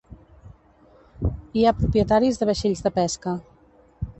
Hi 1.27 1.65
ha 1.65 1.75
propietaris 1.81 2.41
de 2.41 2.51
vaixells 2.51 2.85
de 2.87 2.93
pesca. 2.99 3.37